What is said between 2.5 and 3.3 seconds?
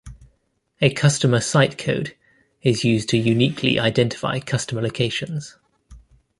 is used to